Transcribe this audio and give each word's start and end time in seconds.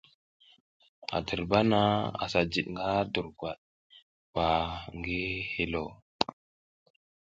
A 1.15 1.17
dirba 1.25 1.59
naha 1.69 1.95
asa 2.23 2.41
jid 2.51 2.67
nga 2.73 2.87
durgwad 3.13 3.59
ɓa 4.33 4.47
ngi 4.97 5.21
hilo. 5.53 5.83